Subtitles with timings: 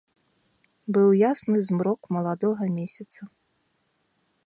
[0.95, 3.21] Быў ясны змрок маладога месяца.